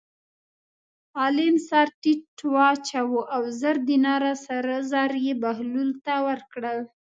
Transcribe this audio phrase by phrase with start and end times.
[1.19, 6.79] عالم سر ټیټ واچاوه او زر دیناره سره زر یې بهلول ته ورکړل.